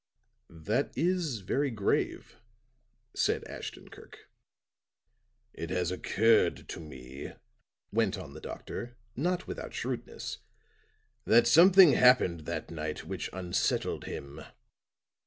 "That 0.49 0.91
is 0.97 1.41
very 1.41 1.69
grave," 1.69 2.37
said 3.15 3.43
Ashton 3.43 3.89
Kirk. 3.89 4.31
"It 5.53 5.69
has 5.69 5.91
occurred 5.91 6.67
to 6.69 6.79
me," 6.79 7.33
went 7.91 8.17
on 8.17 8.33
the 8.33 8.41
doctor, 8.41 8.97
not 9.15 9.45
without 9.45 9.75
shrewdness, 9.75 10.39
"that 11.25 11.45
something 11.45 11.91
happened 11.91 12.47
that 12.47 12.71
night 12.71 13.05
which 13.05 13.29
unsettled 13.31 14.05
him." 14.05 14.41